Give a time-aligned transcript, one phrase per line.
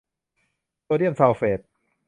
[0.83, 1.59] โซเดียมซัลเฟต